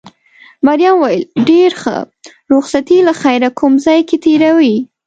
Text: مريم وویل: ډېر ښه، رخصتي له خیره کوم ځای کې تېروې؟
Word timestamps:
مريم 0.67 0.95
وویل: 0.99 1.23
ډېر 1.49 1.71
ښه، 1.81 1.97
رخصتي 2.53 2.99
له 3.07 3.13
خیره 3.21 3.49
کوم 3.59 3.73
ځای 3.85 3.99
کې 4.09 4.17
تېروې؟ 4.23 4.75